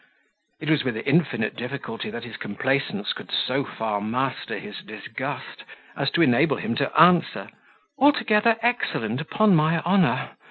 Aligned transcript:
It 0.59 0.67
was 0.67 0.83
with 0.83 0.97
infinite 0.97 1.55
difficulty 1.55 2.09
that 2.09 2.23
his 2.23 2.35
complaisance 2.35 3.13
could 3.13 3.29
so 3.31 3.63
far 3.63 4.01
master 4.01 4.57
his 4.57 4.77
disgust 4.81 5.63
as 5.95 6.09
to 6.13 6.23
enable 6.23 6.57
him 6.57 6.73
to 6.77 6.91
answer, 6.99 7.49
"Altogether 7.99 8.57
excellent, 8.63 9.21
upon 9.21 9.55
my 9.55 9.79
honour!" 9.81 10.31